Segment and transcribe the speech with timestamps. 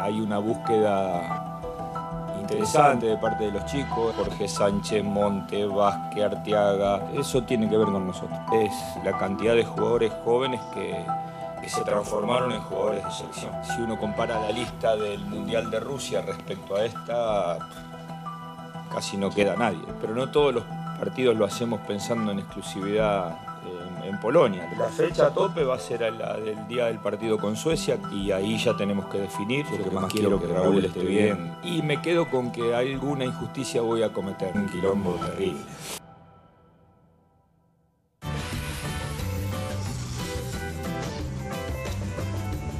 [0.00, 1.58] Hay una búsqueda
[2.40, 7.86] interesante de parte de los chicos, Jorge Sánchez, Monte, Vázquez, Arteaga, eso tiene que ver
[7.86, 8.38] con nosotros.
[8.52, 8.72] Es
[9.04, 11.04] la cantidad de jugadores jóvenes que,
[11.60, 13.52] que se transformaron en jugadores de selección.
[13.64, 17.58] Si uno compara la lista del Mundial de Rusia respecto a esta,
[18.90, 19.84] casi no queda nadie.
[20.00, 20.64] Pero no todos los
[20.98, 23.47] partidos lo hacemos pensando en exclusividad
[24.08, 24.68] en, Polonia.
[24.78, 27.98] La fecha a tope va a ser a la del día del partido con Suecia
[28.12, 29.66] y ahí ya tenemos que definir.
[29.70, 31.56] Lo que más quiero que Raúl esté bien.
[31.62, 34.52] Y me quedo con que alguna injusticia voy a cometer.
[34.54, 35.60] Un quilombo terrible.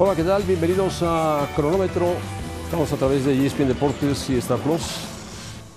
[0.00, 0.44] Hola, ¿qué tal?
[0.44, 2.14] Bienvenidos a Cronómetro.
[2.64, 5.07] Estamos a través de ESPN Deportes y Star Plus.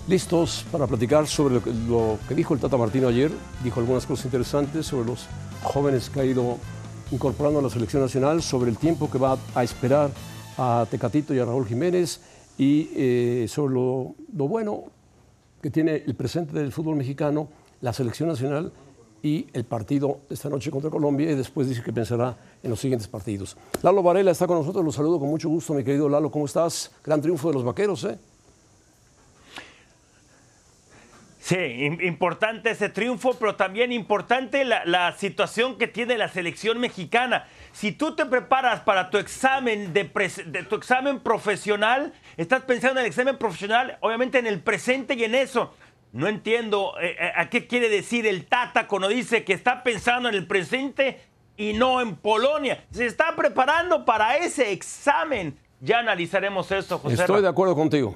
[0.08, 3.32] Listos para platicar sobre lo que, dijo el Tata Martino ayer.
[3.64, 5.28] Dijo algunas cosas interesantes sobre los
[5.62, 6.58] jóvenes que ha ido
[7.12, 10.10] incorporando a la selección nacional, sobre el tiempo que va a esperar
[10.58, 12.20] a Tecatito y a Raúl Jiménez
[12.58, 14.86] y eh, sobre lo, lo bueno
[15.62, 17.48] que tiene el presente del fútbol mexicano,
[17.82, 18.72] la selección nacional
[19.22, 23.08] y el partido esta noche contra Colombia y después dice que pensará en los siguientes
[23.08, 23.56] partidos.
[23.84, 26.92] Lalo Varela está con nosotros, lo saludo con mucho gusto, mi querido Lalo, ¿cómo estás?
[27.04, 28.18] Gran triunfo de los vaqueros, ¿eh?
[31.42, 31.56] Sí,
[32.02, 37.48] importante ese triunfo, pero también importante la, la, situación que tiene la selección mexicana.
[37.72, 40.04] Si tú te preparas para tu examen de,
[40.46, 45.24] de, tu examen profesional, estás pensando en el examen profesional, obviamente en el presente y
[45.24, 45.74] en eso.
[46.12, 50.36] No entiendo eh, a qué quiere decir el Tata cuando dice que está pensando en
[50.36, 51.22] el presente
[51.58, 52.86] y no en Polonia.
[52.92, 55.58] Se está preparando para ese examen.
[55.80, 57.16] Ya analizaremos eso, José.
[57.16, 58.16] Estoy de acuerdo contigo.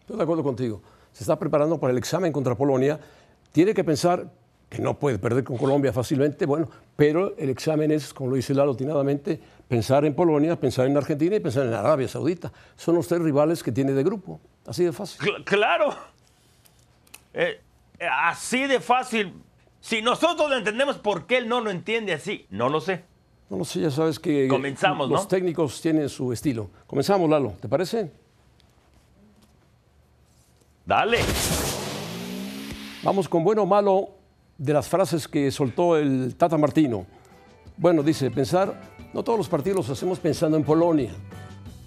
[0.00, 0.82] Estoy de acuerdo contigo.
[1.16, 3.00] Se está preparando para el examen contra Polonia.
[3.50, 4.30] Tiene que pensar
[4.68, 8.52] que no puede perder con Colombia fácilmente, bueno, pero el examen es, como lo dice
[8.52, 12.52] Lalo atinadamente, pensar en Polonia, pensar en Argentina y pensar en Arabia Saudita.
[12.76, 14.40] Son los tres rivales que tiene de grupo.
[14.66, 15.42] Así de fácil.
[15.44, 15.94] Claro.
[17.32, 17.62] Eh,
[17.98, 19.32] así de fácil.
[19.80, 22.44] Si nosotros lo entendemos, ¿por qué él no lo entiende así?
[22.50, 23.04] No lo sé.
[23.48, 25.28] No lo sé, ya sabes que Comenzamos, los ¿no?
[25.28, 26.68] técnicos tienen su estilo.
[26.86, 28.25] Comenzamos, Lalo, ¿te parece?
[30.86, 31.18] Dale.
[33.02, 34.10] Vamos con bueno o malo
[34.56, 37.04] de las frases que soltó el Tata Martino.
[37.76, 38.80] Bueno, dice, pensar,
[39.12, 41.10] no todos los partidos los hacemos pensando en Polonia.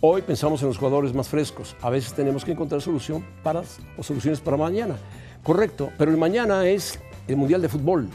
[0.01, 1.77] Hoy pensamos en los jugadores más frescos.
[1.81, 3.63] A veces tenemos que encontrar solución para,
[3.97, 4.97] o soluciones para mañana.
[5.43, 6.99] Correcto, pero el mañana es
[7.29, 8.09] el Mundial de Fútbol.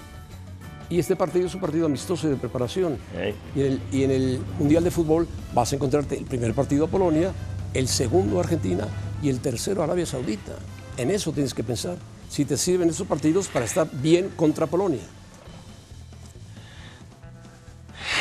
[0.91, 2.99] Y este partido es un partido amistoso y de preparación.
[3.17, 3.35] Hey.
[3.57, 6.85] Y, en el, y, en el, Mundial de Fútbol vas a encontrarte el primer partido
[6.85, 7.33] a Polonia,
[7.73, 8.87] el segundo a Argentina
[9.23, 10.53] y el tercero a Arabia Saudita.
[10.97, 11.97] En eso tienes que pensar.
[12.29, 15.03] Si te sirven esos partidos para estar bien contra Polonia.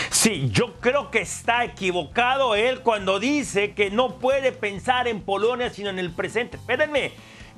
[0.09, 5.69] Sí, yo creo que está equivocado él cuando dice que no puede pensar en Polonia
[5.69, 6.57] sino en el presente.
[6.57, 7.11] Espérenme,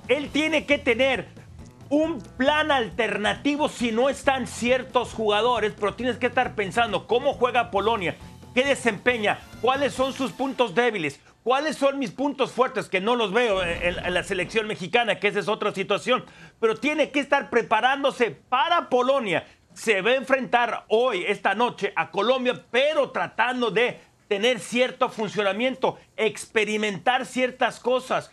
[0.07, 1.27] él tiene que tener
[1.89, 7.71] un plan alternativo si no están ciertos jugadores, pero tienes que estar pensando cómo juega
[7.71, 8.15] Polonia,
[8.53, 13.31] qué desempeña, cuáles son sus puntos débiles, cuáles son mis puntos fuertes, que no los
[13.31, 16.25] veo en, en la selección mexicana, que esa es otra situación,
[16.59, 19.45] pero tiene que estar preparándose para Polonia
[19.75, 25.97] se va a enfrentar hoy, esta noche, a Colombia, pero tratando de tener cierto funcionamiento,
[26.17, 28.31] experimentar ciertas cosas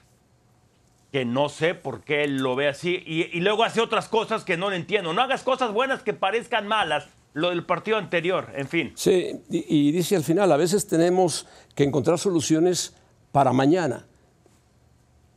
[1.10, 4.44] que no sé por qué él lo ve así y, y, luego hace otras cosas
[4.44, 5.12] que no le entiendo.
[5.12, 8.92] No hagas cosas buenas que parezcan malas, lo del partido anterior, en fin.
[8.94, 12.94] Sí, y, y dice al final, a veces tenemos que encontrar soluciones
[13.32, 14.06] para mañana.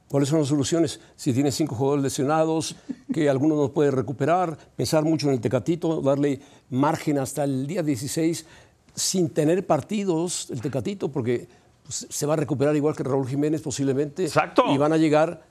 [0.07, 0.99] ¿Cuáles son las soluciones?
[1.15, 2.75] Si tiene cinco jugadores lesionados,
[3.11, 6.39] que alguno no puede recuperar, pensar mucho en el Tecatito, darle
[6.69, 8.45] margen hasta el día 16
[8.93, 11.47] sin tener partidos el Tecatito, porque
[11.83, 14.25] pues, se va a recuperar igual que Raúl Jiménez posiblemente.
[14.25, 14.65] Exacto.
[14.73, 15.43] Y van a llegar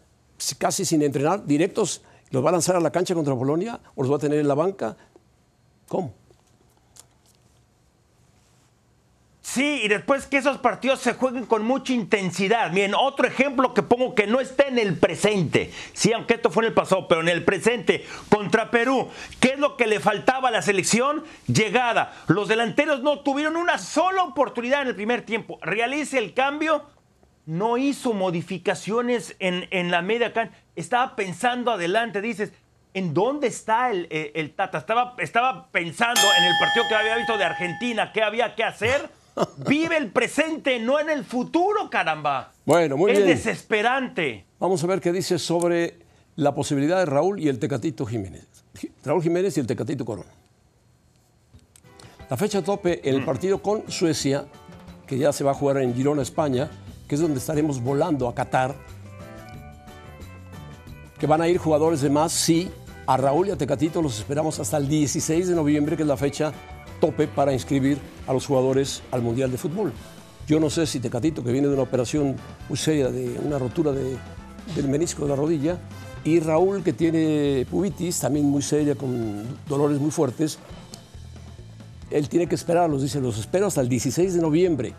[0.59, 4.11] casi sin entrenar, directos, los va a lanzar a la cancha contra Polonia o los
[4.11, 4.97] va a tener en la banca.
[5.89, 6.15] ¿Cómo?
[9.55, 12.73] Sí, y después que esos partidos se jueguen con mucha intensidad.
[12.73, 15.71] Miren, otro ejemplo que pongo que no está en el presente.
[15.93, 19.09] Sí, aunque esto fue en el pasado, pero en el presente, contra Perú.
[19.39, 21.23] ¿Qué es lo que le faltaba a la selección?
[21.47, 22.13] Llegada.
[22.27, 25.61] Los delanteros no tuvieron una sola oportunidad en el primer tiempo.
[25.63, 26.91] Realice el cambio.
[27.47, 30.33] No hizo modificaciones en, en la media.
[30.75, 32.21] Estaba pensando adelante.
[32.21, 32.53] Dices,
[32.93, 34.79] ¿en dónde está el, el, el Tata?
[34.79, 38.11] Estaba, estaba pensando en el partido que había visto de Argentina.
[38.13, 39.23] ¿Qué había que hacer?
[39.69, 42.53] Vive el presente, no en el futuro, caramba.
[42.65, 43.31] Bueno, muy es bien.
[43.31, 44.47] Es desesperante.
[44.59, 45.99] Vamos a ver qué dice sobre
[46.37, 48.47] la posibilidad de Raúl y el Tecatito Jiménez.
[49.05, 50.31] Raúl Jiménez y el Tecatito Corona.
[52.31, 54.47] La fecha tope en el partido con Suecia,
[55.07, 56.71] que ya se va a jugar en Girona, España,
[57.07, 58.75] que es donde estaremos volando a Qatar,
[61.19, 62.71] que van a ir jugadores de más, sí,
[63.07, 66.17] a Raúl y a Tecatito los esperamos hasta el 16 de noviembre, que es la
[66.17, 66.53] fecha
[67.05, 69.93] tope para inscribir a los jugadores al Mundial de Fútbol.
[70.49, 72.37] Yo no sé si Tecatito, que viene de una operación
[72.67, 74.17] muy seria, de una rotura de,
[74.75, 75.79] del menisco de la rodilla,
[76.25, 80.59] y Raúl, que tiene pubitis, también muy seria, con dolores muy fuertes,
[82.11, 84.95] él tiene que esperarlos, dice, los espero hasta el 16 de noviembre.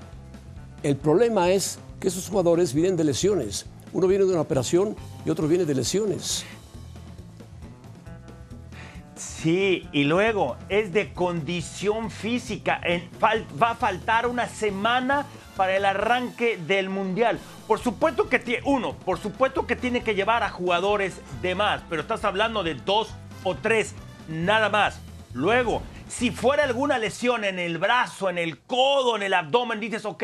[0.83, 3.65] El problema es que esos jugadores vienen de lesiones.
[3.93, 6.45] Uno viene de una operación y otro viene de lesiones.
[9.15, 12.81] Sí, y luego es de condición física.
[13.21, 15.25] va a faltar una semana
[15.55, 17.39] para el arranque del Mundial.
[17.65, 21.81] Por supuesto que tiene, uno, por supuesto que tiene que llevar a jugadores de más,
[21.89, 23.09] pero estás hablando de dos
[23.43, 23.95] o tres,
[24.27, 24.99] nada más.
[25.33, 30.05] Luego, si fuera alguna lesión en el brazo, en el codo, en el abdomen, dices,
[30.05, 30.23] ok,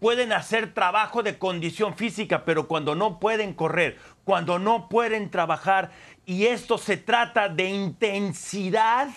[0.00, 5.90] pueden hacer trabajo de condición física, pero cuando no pueden correr, cuando no pueden trabajar,
[6.30, 9.08] y esto se trata de intensidad,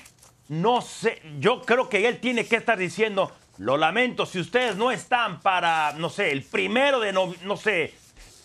[0.48, 4.89] no sé, yo creo que él tiene que estar diciendo, lo lamento, si ustedes no
[4.89, 7.94] están para, no sé, el primero de, no, no sé,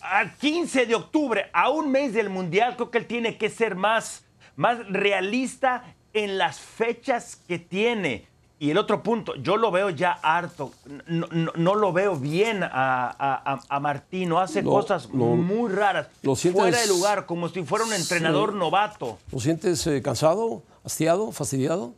[0.02, 3.74] al 15 de octubre, a un mes del Mundial, creo que él tiene que ser
[3.74, 8.26] más, más realista en las fechas que tiene.
[8.60, 10.72] Y el otro punto, yo lo veo ya harto,
[11.06, 17.24] no, lo veo bien a, a, Martino, hace cosas muy raras, lo fuera de lugar,
[17.26, 19.18] como si fuera un entrenador novato.
[19.30, 21.94] ¿Lo sientes eh, cansado, hastiado, fastidiado?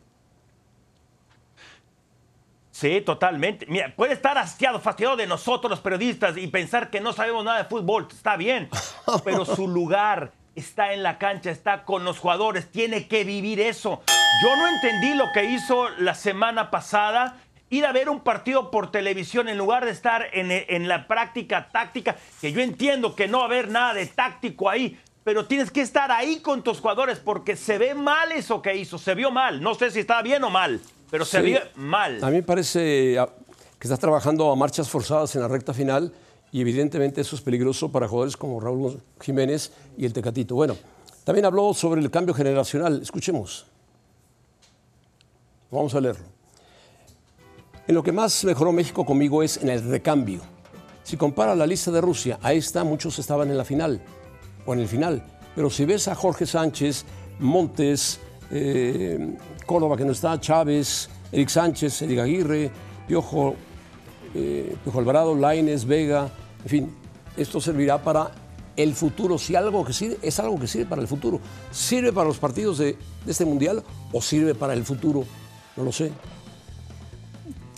[2.69, 3.65] Sí, totalmente.
[3.67, 7.59] Mira, puede estar hastiado, fastidiado de nosotros los periodistas y pensar que no sabemos nada
[7.59, 8.69] de fútbol, está bien,
[9.23, 14.01] pero su lugar está en la cancha, está con los jugadores, tiene que vivir eso.
[14.43, 17.37] Yo no entendí lo que hizo la semana pasada,
[17.69, 22.15] ir a ver un partido por televisión en lugar de estar en, la práctica táctica,
[22.39, 25.81] que yo entiendo que no va a haber nada de táctico ahí, pero tienes que
[25.81, 29.61] estar ahí con tus jugadores porque se ve mal eso que hizo, se vio mal,
[29.61, 32.23] no sé si está bien o mal, pero se ve mal.
[32.23, 33.29] A mí me parece ah,
[33.79, 36.11] que estás trabajando a marchas forzadas en la recta final
[36.51, 40.55] y evidentemente eso es peligroso para jugadores como Raúl Jiménez y el Tecatito.
[40.55, 40.75] Bueno,
[41.23, 43.01] también habló sobre el cambio generacional.
[43.01, 43.65] Escuchemos.
[45.69, 46.25] Vamos a leerlo.
[47.87, 50.41] En lo que más mejoró México conmigo es en el recambio.
[51.03, 54.01] Si compara la lista de Rusia, a esta muchos estaban en la final
[54.65, 55.23] o en el final.
[55.55, 57.05] Pero si ves a Jorge Sánchez,
[57.39, 58.19] Montes,
[58.51, 62.71] eh, Córdoba que no está, Chávez, Eric Sánchez, Eric Aguirre,
[63.07, 63.55] Piojo,
[64.35, 66.29] eh, Piojo Alvarado, Laines, Vega,
[66.63, 66.95] en fin,
[67.37, 68.31] esto servirá para
[68.75, 69.37] el futuro.
[69.37, 71.39] Si algo que sirve, es algo que sirve para el futuro.
[71.71, 72.97] ¿Sirve para los partidos de,
[73.27, 75.25] este mundial o sirve para el futuro?
[75.75, 76.11] No lo sé.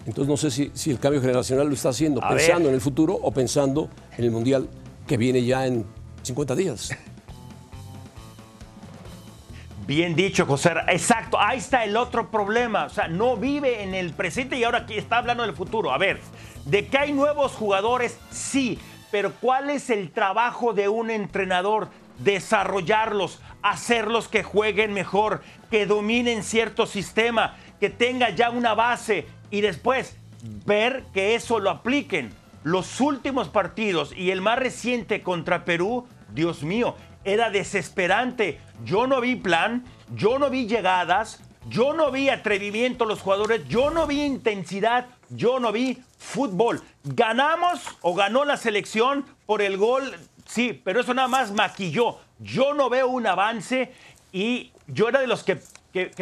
[0.06, 3.31] Entonces no sé si, el cambio generacional lo está haciendo pensando en el futuro o
[3.31, 4.68] pensando en el mundial
[5.07, 5.85] que viene ya en
[6.24, 6.91] 50 días.
[9.88, 10.71] Bien dicho, José.
[10.88, 12.85] Exacto, ahí está el otro problema.
[12.85, 15.91] O sea, no vive en el presente y ahora aquí está hablando del futuro.
[15.91, 16.19] A ver,
[16.65, 18.80] de que hay nuevos jugadores, sí,
[19.12, 21.89] pero ¿cuál es el trabajo de un entrenador?
[22.19, 29.62] Desarrollarlos, hacerlos que jueguen mejor, que dominen cierto sistema, que tenga ya una base y
[29.62, 30.18] después
[30.65, 32.31] ver que eso lo apliquen.
[32.63, 36.95] Los últimos partidos y el más reciente contra Perú, Dios mío,
[37.26, 38.59] era desesperante.
[38.85, 39.83] Yo no vi plan,
[40.16, 45.07] yo no vi llegadas, yo no vi atrevimiento a los jugadores, yo no vi intensidad,
[45.35, 46.81] yo no vi fútbol.
[47.04, 50.16] Ganamos o ganó la selección por el gol,
[50.47, 52.18] sí, pero eso nada más maquilló.
[52.40, 53.92] Yo no veo un avance
[54.31, 55.59] y yo era de los que,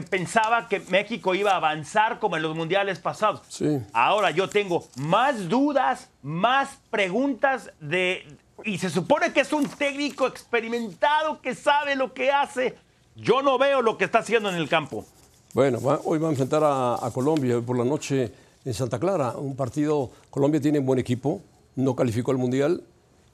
[0.10, 3.42] pensaba que México iba a avanzar como en los mundiales pasados.
[3.48, 3.80] Sí.
[3.94, 8.28] Ahora yo tengo más dudas, más preguntas de,
[8.66, 12.76] y se supone que es un técnico experimentado que sabe lo que hace.
[13.16, 15.06] Yo no veo lo que está haciendo en el campo.
[15.54, 18.32] Bueno, hoy va a enfrentar a, Colombia por la noche
[18.66, 19.38] en Santa Clara.
[19.38, 21.42] Un partido, Colombia tiene un buen equipo,
[21.76, 22.84] no calificó al Mundial,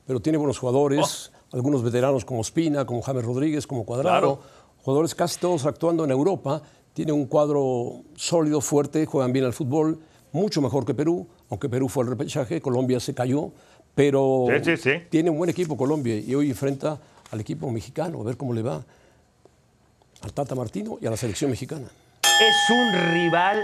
[0.06, 1.56] pero tiene buenos jugadores, oh.
[1.56, 4.40] algunos veteranos como Espina, como James Rodríguez, como Cuadrado,
[4.84, 6.62] jugadores casi todos actuando en Europa.
[6.94, 10.00] Tiene un cuadro sólido, fuerte, juegan bien al fútbol,
[10.32, 13.52] mucho mejor que Perú, aunque Perú fue el repechaje, Colombia se cayó,
[13.94, 14.46] pero
[15.10, 17.00] tiene un buen equipo Colombia y hoy enfrenta
[17.32, 18.84] al equipo mexicano, a ver cómo le va
[20.22, 21.88] al Tata Martino y a la selección mexicana.
[22.24, 23.64] Es un rival,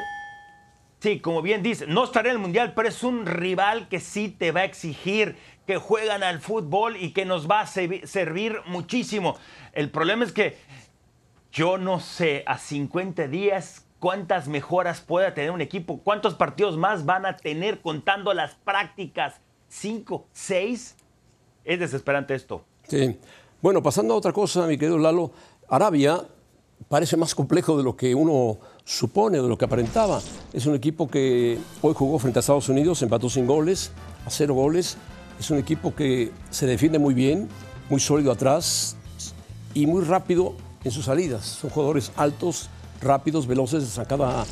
[1.04, 4.30] sí, como bien dice, no estará en el Mundial, pero es un rival que sí
[4.30, 5.36] te va a exigir
[5.68, 9.36] que juegan al fútbol y que nos va a servir muchísimo.
[9.74, 10.56] El problema es que
[11.52, 17.06] yo no sé a 50 días cuántas mejoras pueda tener un equipo, cuántos partidos más
[17.06, 20.96] van a tener contando las prácticas 5, 6.
[21.66, 22.64] Es desesperante esto.
[22.88, 23.20] Sí.
[23.62, 25.32] Bueno, pasando a otra cosa, mi querido Lalo,
[25.68, 26.22] Arabia
[26.88, 30.22] parece más complejo de lo que uno supone, de lo que aparentaba.
[30.52, 33.92] Es un equipo que hoy jugó frente a Estados Unidos, empató sin goles,
[34.26, 34.98] a cero goles.
[35.40, 37.48] Es un equipo que se defiende muy bien,
[37.90, 38.96] muy sólido atrás
[39.74, 41.46] y muy rápido en sus salidas.
[41.46, 42.70] Son jugadores altos,
[43.02, 44.46] rápidos, veloces, de sacada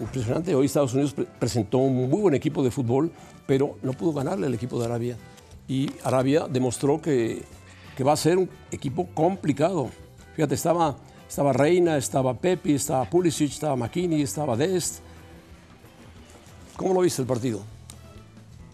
[0.00, 0.54] impresionante.
[0.54, 3.12] Hoy Estados Unidos presentó un muy buen equipo de fútbol,
[3.46, 5.16] pero no pudo ganarle al equipo de Arabia.
[5.66, 7.42] Y Arabia demostró que,
[7.96, 9.90] que va a ser un equipo complicado.
[10.34, 10.96] Fíjate, estaba,
[11.28, 15.00] estaba Reina, estaba Pepi, estaba Pulisic, estaba McKinney, estaba Dest.
[16.76, 17.62] ¿Cómo lo viste el partido?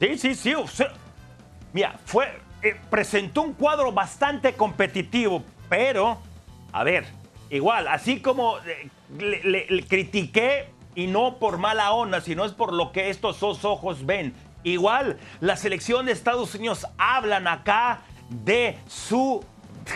[0.00, 0.54] Sí, sí, sí.
[1.72, 2.26] mira, fue,
[2.62, 6.18] eh, presentó un cuadro bastante competitivo, pero,
[6.72, 7.06] a ver,
[7.50, 12.92] igual, así como eh, le, critiqué, y no por mala onda, sino es por lo
[12.92, 14.32] que estos dos ojos ven.
[14.62, 19.44] Igual, la selección de Estados Unidos hablan acá de su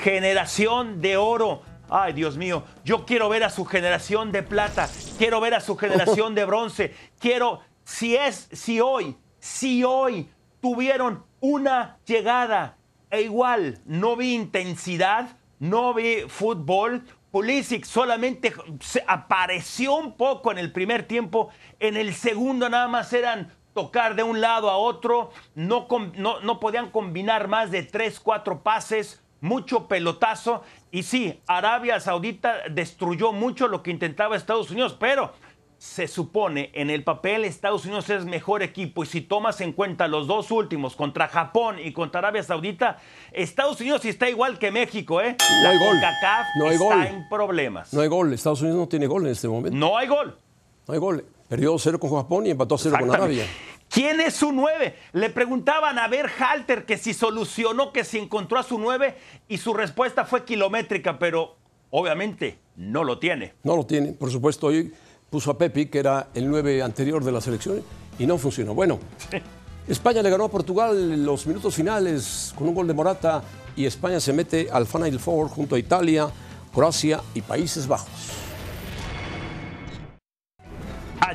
[0.03, 1.63] generación de oro.
[1.91, 5.75] Ay, Dios mío, yo quiero ver a su generación de plata, quiero ver a su
[5.77, 10.29] generación de bronce, quiero, si es, si hoy, si hoy
[10.61, 12.77] tuvieron una llegada
[13.11, 18.53] e igual no vi intensidad, no vi fútbol, Pulisic solamente
[19.07, 21.49] apareció un poco en el primer tiempo,
[21.81, 26.61] en el segundo nada más eran tocar de un lado a otro, no, no, no
[26.61, 30.63] podían combinar más de tres, cuatro pases, mucho pelotazo.
[30.91, 35.33] Y sí, Arabia Saudita destruyó mucho lo que intentaba Estados Unidos, pero
[35.79, 40.09] se supone en el papel Estados Unidos es mejor equipo y si tomas en cuenta
[40.09, 42.99] los dos últimos contra Japón y contra Arabia Saudita,
[43.33, 45.37] Estados Unidos está igual que México, ¿eh?
[45.63, 45.97] No hay gol.
[46.59, 47.07] no hay está gol.
[47.07, 47.93] en problemas.
[47.95, 48.33] No hay gol.
[48.33, 49.79] Estados Unidos no tiene gol en este momento.
[49.79, 50.37] No hay gol.
[50.89, 51.25] No hay gol.
[51.49, 53.47] Perdió cero con Japón y empató cero con Arabia.
[53.89, 54.97] ¿Quién es su nueve?
[55.13, 59.17] Le preguntaban a ver Halter que si solucionó, que si encontró a su nueve
[59.49, 61.57] y su respuesta fue kilométrica, pero
[61.91, 63.55] obviamente no lo tiene.
[63.63, 64.67] No lo tiene, por supuesto.
[64.67, 64.93] Hoy
[65.31, 67.83] puso a Pepi, que era el 9 anterior de la selección,
[68.19, 68.75] y no funcionó.
[68.75, 68.99] Bueno,
[69.89, 73.43] España le ganó a Portugal en los minutos finales con un gol de Morata
[73.75, 76.29] y España se mete al Final Four junto a Italia,
[76.75, 78.48] Croacia y Países Bajos.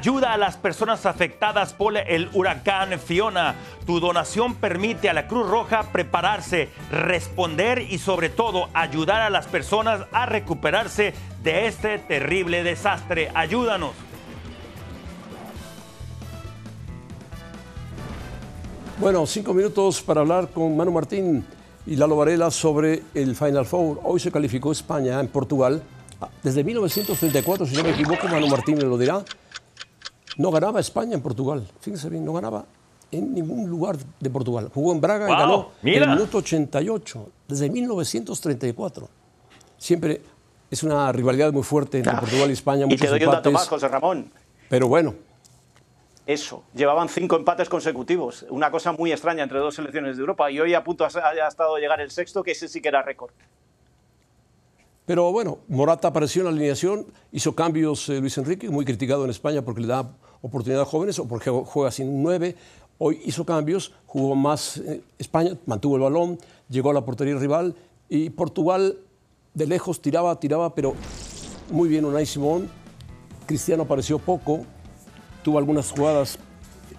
[0.03, 3.55] Ayuda a las personas afectadas por el huracán Fiona.
[3.85, 9.47] Tu donación permite a la Cruz Roja prepararse, responder y sobre todo ayudar a las
[9.47, 13.31] personas a recuperarse de este terrible desastre.
[13.33, 13.91] Ayúdanos.
[18.99, 21.45] Bueno, cinco minutos para hablar con Manu Martín
[21.85, 24.01] y Lalo Varela sobre el Final Four.
[24.03, 25.81] Hoy se calificó España en Portugal.
[26.41, 29.23] Desde 1934, si no me equivoco, Manu Martín me lo dirá,
[30.37, 31.67] no ganaba España en Portugal.
[31.79, 32.65] Fíjense bien, no ganaba
[33.11, 34.69] en ningún lugar de Portugal.
[34.73, 39.09] Jugó en Braga y ganó en el minuto 88, desde 1934.
[39.77, 40.21] Siempre
[40.71, 42.85] es una rivalidad muy fuerte entre Portugal y España.
[42.89, 44.31] Y te doy un dato más, José Ramón.
[44.69, 45.13] Pero bueno.
[46.25, 50.57] Eso, llevaban cinco empates consecutivos, una cosa muy extraña entre dos selecciones de Europa y
[50.57, 51.07] hoy a punto ha
[51.47, 53.33] estado llegar el sexto, que ese sí que era récord.
[55.05, 59.31] Pero bueno, Morata apareció en la alineación, hizo cambios eh, Luis Enrique, muy criticado en
[59.31, 60.09] España porque le da
[60.41, 62.55] oportunidad a jóvenes o porque juega sin un 9.
[62.99, 67.75] Hoy hizo cambios, jugó más eh, España, mantuvo el balón, llegó a la portería rival
[68.07, 68.97] y Portugal
[69.53, 70.93] de lejos tiraba, tiraba, pero
[71.69, 72.69] muy bien Unai Simón.
[73.45, 74.61] Cristiano apareció poco,
[75.43, 76.39] tuvo algunas jugadas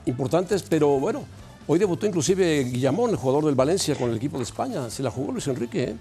[0.04, 1.24] importantes, pero bueno,
[1.66, 4.90] hoy debutó inclusive Guillamón, el jugador del Valencia con el equipo de España.
[4.90, 5.84] Se la jugó Luis Enrique.
[5.84, 5.96] ¿eh?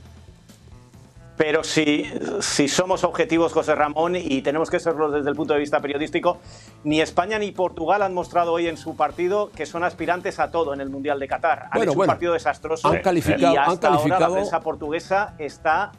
[1.45, 2.09] Pero si,
[2.39, 6.37] si somos objetivos, José Ramón, y tenemos que serlo desde el punto de vista periodístico,
[6.85, 10.73] ni España ni Portugal han mostrado hoy en su partido que son aspirantes a todo
[10.73, 11.67] en el Mundial de Qatar.
[11.69, 12.87] Han hecho un partido desastroso.
[12.87, 14.13] Han calificado, y hasta han calificado...
[14.13, 15.91] ahora la prensa portuguesa está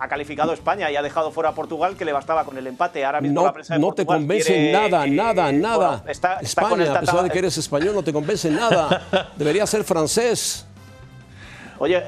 [0.00, 3.04] ha calificado España y ha dejado fuera a Portugal que le bastaba con el empate.
[3.04, 6.02] Ahora mismo no, la prensa de no te convence nada, nada, nada.
[6.08, 9.30] está, España, a pesar de que eres español, no te convence nada.
[9.36, 10.66] Debería ser francés.
[11.82, 12.04] Oye,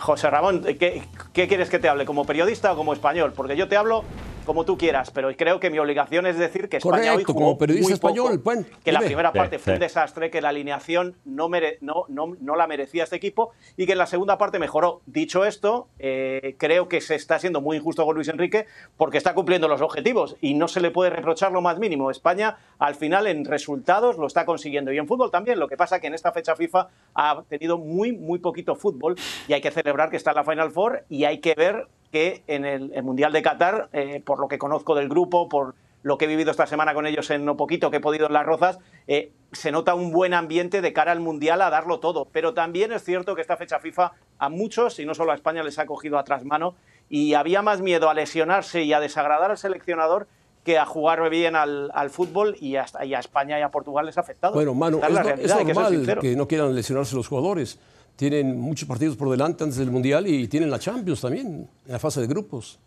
[0.00, 2.04] José Ramón, ¿qué, ¿qué, quieres que te hable?
[2.04, 3.32] ¿Como periodista o como español?
[3.34, 4.04] Porque yo te hablo
[4.48, 7.58] como tú quieras, pero creo que mi obligación es decir que España hoy jugó como
[7.58, 11.50] periodista muy español, poco, que la primera parte fue un desastre, que la alineación no,
[11.82, 15.02] no, no, no, la merecía este equipo y que en la segunda parte mejoró.
[15.04, 18.64] Dicho esto, eh, creo que se está siendo muy injusto con Luis Enrique
[18.96, 22.10] porque está cumpliendo los objetivos y no se le puede reprochar lo más mínimo.
[22.10, 25.58] España al final en resultados lo está consiguiendo y en fútbol también.
[25.58, 29.52] Lo que pasa que en esta fecha FIFA ha tenido muy, muy poquito fútbol y
[29.52, 32.64] hay que celebrar que está en la Final Four y hay que ver que en
[32.64, 36.28] el, Mundial de Qatar, eh, por lo que conozco del grupo, por lo que he
[36.28, 39.32] vivido esta semana con ellos en no poquito que he podido en las rozas, eh,
[39.52, 42.28] se nota un buen ambiente de cara al Mundial a darlo todo.
[42.32, 45.62] Pero también es cierto que esta fecha FIFA a muchos, y no solo a España,
[45.62, 46.74] les ha cogido atrás mano
[47.08, 50.28] y había más miedo a lesionarse y a desagradar al seleccionador
[50.64, 54.20] que a jugar bien al, fútbol y a, a, España y a Portugal les ha
[54.20, 54.52] afectado.
[54.52, 57.78] Bueno, Manu, es, normal que, no quieran lesionarse los jugadores.
[58.18, 62.00] Tienen muchos partidos por delante antes del Mundial y tienen la Champions también, en la
[62.00, 62.80] fase de grupos.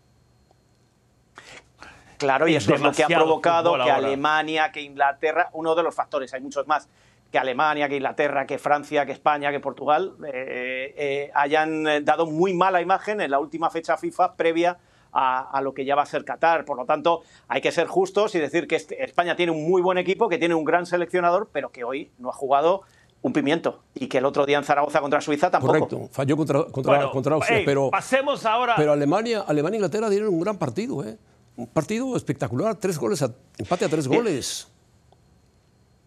[2.18, 5.94] Claro, y eso es lo que ha provocado que Alemania, que Inglaterra, uno de los
[5.94, 6.86] factores, hay muchos más,
[7.30, 12.52] que Alemania, que Inglaterra, que Francia, que España, que Portugal eh, eh, hayan dado muy
[12.52, 14.76] mala imagen en la última fecha FIFA previa
[15.12, 16.66] a, lo que ya va a ser Qatar.
[16.66, 19.80] Por lo tanto, hay que ser justos y decir que este, España tiene un muy
[19.80, 22.82] buen equipo, que tiene un gran seleccionador, pero que hoy no ha jugado
[23.22, 25.72] un pimiento y que el otro día en Zaragoza contra Suiza tampoco.
[25.72, 28.74] Correcto, falló contra, contra, Austria, pero pasemos ahora.
[28.76, 31.16] Pero Alemania, Alemania e Inglaterra dieron un gran partido, ¿eh?
[31.56, 33.24] Un partido espectacular, tres goles,
[33.58, 34.68] empate a tres goles.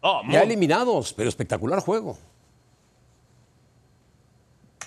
[0.01, 2.17] Oh, ya eliminados, pero espectacular juego.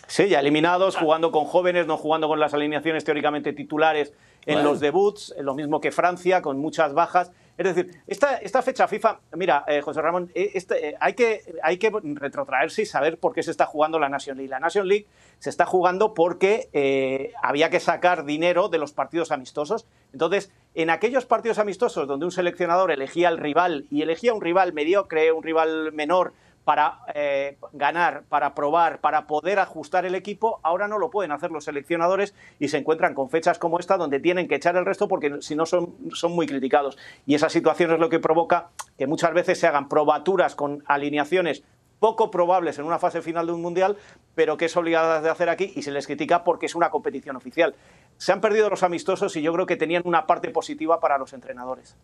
[0.07, 4.13] Sí, ya eliminados, jugando con jóvenes, no jugando con las alineaciones teóricamente titulares
[4.47, 7.31] en los debuts, lo mismo que Francia, con muchas bajas.
[7.59, 11.77] Es decir, esta, fecha FIFA, mira, eh, José Ramón, eh, este, eh, hay, que, hay
[11.77, 14.49] que retrotraerse y saber por qué se está jugando la Nation League.
[14.49, 15.09] La Nation League
[15.41, 19.87] se está jugando porque había que sacar dinero de los partidos amistosos.
[20.13, 24.73] Entonces, en aquellos partidos amistosos donde un seleccionador elegía al rival y elegía un rival
[24.73, 26.35] mediocre, un rival menor,
[26.69, 31.51] para eh, ganar, para probar, para poder ajustar el equipo, ahora no lo pueden hacer
[31.51, 35.09] los seleccionadores y se encuentran con fechas como esta donde tienen que echar el resto
[35.09, 36.99] porque si no son, son muy criticados.
[37.25, 41.65] Y esa situación es lo que provoca que muchas veces se hagan probaturas con alineaciones
[42.01, 43.97] poco probables en una fase final de un mundial,
[44.35, 47.35] pero que es obligada de hacer aquí y se les critica porque es una competición
[47.37, 47.77] oficial.
[48.19, 51.33] Se han perdido los amistosos y yo creo que tenían una parte positiva para los
[51.33, 51.97] entrenadores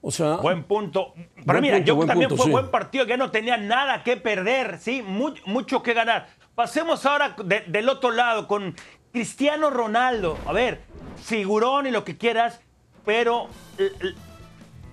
[0.00, 1.14] buen punto.
[1.44, 5.02] Pero mira, yo también fue buen partido que no tenía nada que perder, ¿sí?
[5.02, 6.28] Mucho, que ganar.
[6.54, 8.74] Pasemos ahora del otro lado con
[9.12, 10.38] Cristiano Ronaldo.
[10.46, 10.82] A ver,
[11.22, 12.60] figurón y lo que quieras,
[13.04, 13.48] pero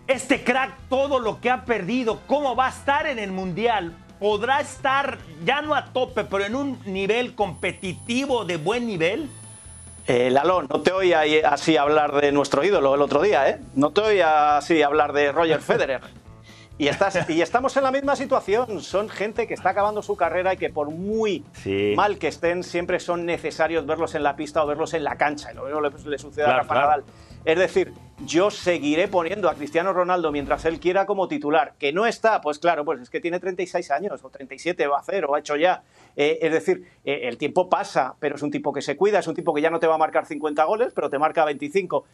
[0.08, 3.96] este crack, todo lo que ha perdido, ¿cómo va a estar en el Mundial?
[4.20, 9.30] ¿Podrá estar ya no a tope, pero en un nivel competitivo de buen nivel?
[10.06, 13.60] Eh, Lalo, no te oía así hablar de nuestro ídolo el otro día, ¿eh?
[13.76, 16.02] No te oía así hablar de Roger Federer.
[16.76, 18.82] Y, estás, y estamos en la misma situación.
[18.82, 21.46] Son gente que está acabando su carrera y que por muy
[21.96, 25.52] mal que estén, siempre son necesarios verlos en la pista o verlos en la cancha.
[25.52, 27.04] Y lo mismo le, sucede a Rafa Nadal.
[27.46, 27.94] Es decir,
[28.26, 31.74] yo seguiré poniendo a Cristiano Ronaldo mientras él quiera como titular.
[31.78, 35.00] Que no está, pues claro, pues es que tiene 36 años o 37 va a
[35.02, 35.84] hacer o ha hecho ya.
[36.16, 39.28] Eh, es decir, eh, el tiempo pasa, pero es un tipo que se cuida, es
[39.28, 42.06] un tipo que ya no te va a marcar 50 goles, pero te marca 25.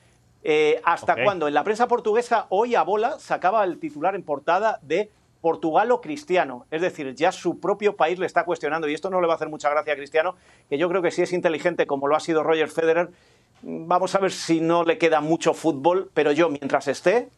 [0.44, 1.48] Eh, ¿Hasta cuándo?
[1.48, 5.12] En la prensa portuguesa, hoy a bola sacaba el titular en portada de
[5.42, 6.66] Portugal o Cristiano.
[6.72, 9.36] Es decir, ya su propio país le está cuestionando, y esto no le va a
[9.36, 10.36] hacer mucha gracia a Cristiano,
[10.70, 13.10] que yo creo que si es inteligente como lo ha sido Roger Federer,
[13.62, 17.30] Vamos a ver si no le queda mucho fútbol, pero yo mientras esté,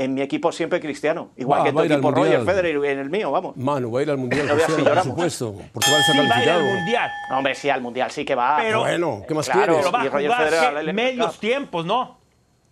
[0.00, 1.30] en mi equipo siempre cristiano.
[1.36, 3.54] Igual que tu equipo Roger Federer en el mío, vamos.
[3.58, 5.54] Manu, va a ir al Mundial, por supuesto.
[5.72, 7.10] Portugal se sí, va a ir al Mundial.
[7.28, 8.56] No, hombre, sí, al Mundial sí que va.
[8.60, 9.76] Pero, bueno, ¿qué más quieres?
[9.76, 12.18] Pero va a jugar medios tiempos, ¿no?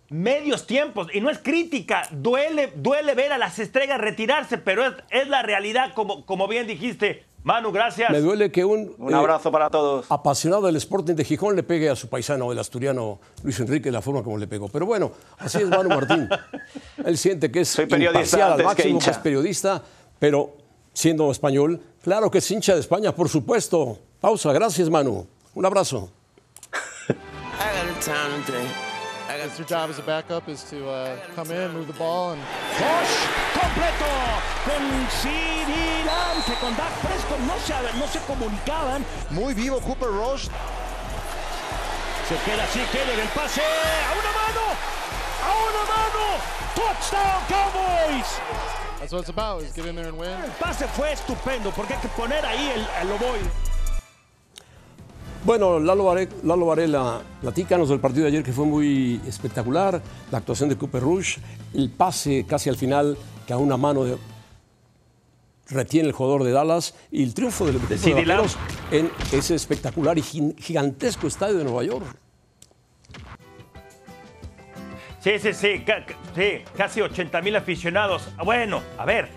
[0.09, 1.07] Medios tiempos.
[1.13, 2.07] Y no es crítica.
[2.09, 6.65] Duele, duele ver a las estrellas retirarse, pero es, es la realidad, como, como bien
[6.65, 7.28] dijiste.
[7.43, 8.11] Manu, gracias.
[8.11, 10.05] Me duele que un, un abrazo para todos.
[10.09, 14.01] apasionado del Sporting de Gijón le pegue a su paisano, el asturiano Luis Enrique, la
[14.01, 14.67] forma como le pegó.
[14.67, 16.29] Pero bueno, así es Manu Martín.
[17.05, 19.81] Él siente que es Soy periodista al máximo, que, es periodista,
[20.19, 20.57] pero
[20.93, 23.99] siendo español, claro que es hincha de España, por supuesto.
[24.19, 25.25] Pausa, gracias Manu.
[25.55, 26.09] Un abrazo.
[29.29, 32.41] Your job as a backup is to uh, come in, move the ball, and.
[33.53, 34.09] completo
[34.65, 34.81] con
[35.21, 39.05] Siri Lance, con Dak Prescott, no se, no se comunicaban.
[39.29, 40.49] Muy vivo Cooper Rush.
[42.27, 44.65] Se queda así, queda el pase a una mano,
[45.45, 46.25] a una mano.
[46.73, 48.39] Touchdown Cowboys.
[48.99, 50.31] That's what it's about, is get in there and win.
[50.43, 53.68] El pase fue estupendo porque hay que poner ahí el, el Loboy.
[55.45, 60.77] Bueno, Lalo, Varela, platícanos del partido de ayer que fue muy espectacular, la actuación de
[60.77, 61.37] Cooper Rush,
[61.73, 64.05] el pase casi al final que a una mano
[65.69, 68.49] retiene el jugador de Dallas y el triunfo del de, de
[68.91, 72.05] en ese espectacular y gigantesco estadio de Nueva York.
[75.21, 75.83] Sí, sí, sí,
[76.35, 78.27] sí, casi 80 mil aficionados.
[78.43, 79.29] Bueno, a ver,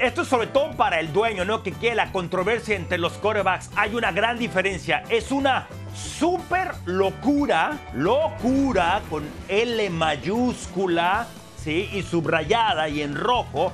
[0.00, 1.62] esto es sobre todo para el dueño, ¿no?
[1.62, 3.70] Que quiere la controversia entre los corebacks.
[3.76, 5.04] Hay una gran diferencia.
[5.08, 11.26] Es una súper locura, locura con L mayúscula,
[11.56, 11.90] ¿sí?
[11.92, 13.72] y subrayada y en rojo,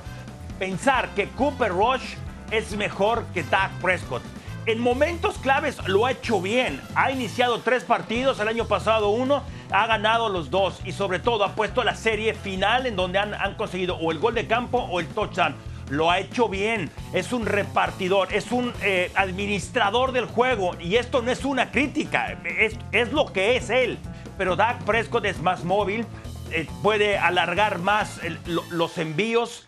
[0.57, 2.15] pensar que Cooper Rush
[2.51, 4.21] es mejor que Dak Prescott.
[4.65, 6.81] En momentos claves lo ha hecho bien.
[6.93, 11.43] Ha iniciado tres partidos, el año pasado uno, ha ganado los dos y sobre todo
[11.43, 14.77] ha puesto la serie final en donde han, han conseguido o el gol de campo
[14.77, 15.55] o el touchdown.
[15.89, 21.21] Lo ha hecho bien, es un repartidor, es un eh, administrador del juego y esto
[21.21, 23.97] no es una crítica, es, es lo que es él.
[24.37, 26.05] Pero Dak Prescott es más móvil,
[26.51, 28.19] eh, puede alargar más
[28.71, 29.67] los envíos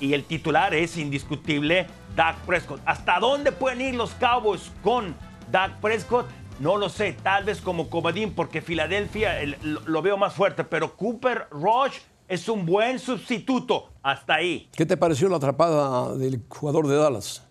[0.00, 2.80] y el titular es indiscutible Dak Prescott.
[2.84, 5.16] ¿Hasta dónde pueden ir los Cowboys con
[5.50, 6.26] Dak Prescott?
[6.60, 10.64] No lo sé, tal vez como comodín porque Filadelfia el- lo, lo veo más fuerte,
[10.64, 14.68] pero Cooper Rush es un buen sustituto hasta ahí.
[14.76, 17.42] ¿Qué te pareció la atrapada del jugador de Dallas?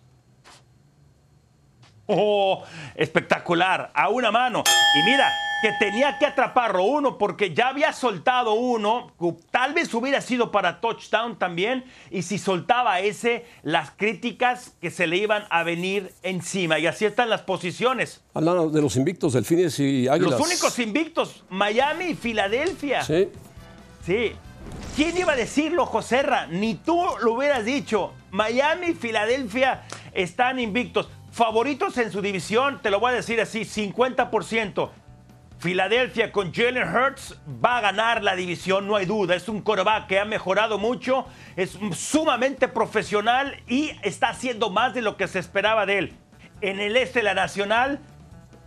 [2.06, 2.64] Oh,
[2.96, 4.64] espectacular, a una mano.
[4.96, 5.30] Y mira,
[5.62, 9.12] que tenía que atraparlo uno porque ya había soltado uno,
[9.52, 15.06] tal vez hubiera sido para touchdown también, y si soltaba ese, las críticas que se
[15.08, 16.80] le iban a venir encima.
[16.80, 18.22] Y así están las posiciones.
[18.34, 20.40] Hablando de los invictos, Delfines y Águilas.
[20.40, 23.04] Los únicos invictos, Miami y Filadelfia.
[23.04, 23.28] Sí.
[24.06, 24.32] Sí.
[24.96, 26.48] ¿Quién iba a decirlo, Joserra?
[26.48, 28.14] Ni tú lo hubieras dicho.
[28.32, 31.10] Miami y Filadelfia están invictos.
[31.32, 34.90] Favoritos en su división, te lo voy a decir así, 50%.
[35.60, 39.36] Filadelfia con Jalen Hurts va a ganar la división, no hay duda.
[39.36, 45.02] Es un coreback que ha mejorado mucho, es sumamente profesional y está haciendo más de
[45.02, 46.14] lo que se esperaba de él.
[46.62, 48.00] En el este la Nacional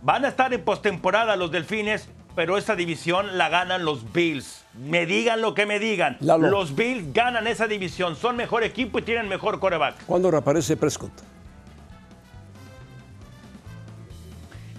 [0.01, 2.09] van a estar en postemporada los Delfines,
[2.41, 4.63] pero esa división la ganan los Bills.
[4.73, 6.17] Me digan lo que me digan.
[6.21, 6.49] Lalo.
[6.49, 10.05] Los Bills ganan esa división, son mejor equipo y tienen mejor coreback.
[10.07, 11.11] ¿Cuándo reaparece Prescott?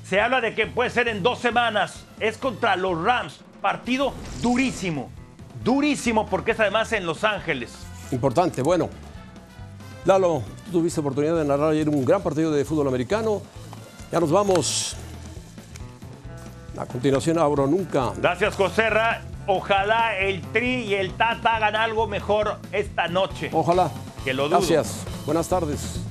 [0.02, 2.04] Se habla de que puede ser en dos semanas.
[2.18, 3.38] Es contra los Rams.
[3.60, 5.12] Partido durísimo.
[5.62, 7.70] Durísimo porque es además en Los Ángeles.
[8.10, 8.60] Importante.
[8.62, 8.90] Bueno,
[10.04, 13.40] Lalo, tú tuviste oportunidad de narrar ayer un gran partido de fútbol americano.
[14.10, 14.96] Ya nos vamos.
[16.76, 18.12] A continuación, abro nunca.
[18.16, 19.22] Gracias, Joserra.
[19.46, 23.50] Ojalá el Tri y el Tata hagan algo mejor esta noche.
[23.52, 23.90] Ojalá.
[24.24, 24.58] Que lo dudo.
[24.58, 25.04] Gracias.
[25.26, 26.01] Buenas tardes.